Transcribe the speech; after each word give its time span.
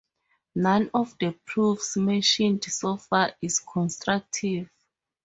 None 0.55 0.89
of 0.95 1.15
the 1.19 1.37
proofs 1.45 1.95
mentioned 1.95 2.63
so 2.65 2.97
far 2.97 3.35
is 3.39 3.59
constructive. 3.59 4.67